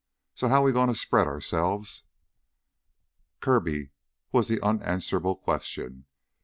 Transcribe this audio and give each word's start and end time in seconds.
So, 0.33 0.47
how 0.47 0.63
we 0.63 0.71
gonna 0.71 0.95
spread 0.95 1.27
ourselves?" 1.27 2.05
Kirby's 3.39 3.89
was 4.31 4.47
the 4.47 4.59
unanswerable 4.59 5.35
question. 5.35 6.07